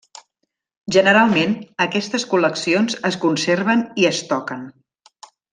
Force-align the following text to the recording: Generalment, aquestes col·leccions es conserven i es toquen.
Generalment, 0.95 1.53
aquestes 1.85 2.25
col·leccions 2.33 2.99
es 3.13 3.21
conserven 3.27 3.87
i 4.05 4.11
es 4.15 4.27
toquen. 4.35 4.65